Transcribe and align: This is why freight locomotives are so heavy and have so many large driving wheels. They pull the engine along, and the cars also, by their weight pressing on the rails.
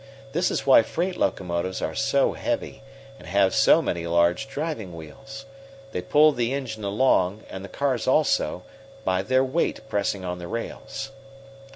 This 0.31 0.49
is 0.49 0.65
why 0.65 0.81
freight 0.81 1.15
locomotives 1.15 1.79
are 1.79 1.93
so 1.93 2.33
heavy 2.33 2.81
and 3.19 3.27
have 3.27 3.53
so 3.53 3.83
many 3.83 4.07
large 4.07 4.47
driving 4.49 4.95
wheels. 4.95 5.45
They 5.91 6.01
pull 6.01 6.31
the 6.31 6.55
engine 6.55 6.83
along, 6.83 7.43
and 7.51 7.63
the 7.63 7.69
cars 7.69 8.07
also, 8.07 8.63
by 9.05 9.21
their 9.21 9.43
weight 9.43 9.87
pressing 9.89 10.25
on 10.25 10.39
the 10.39 10.47
rails. 10.47 11.11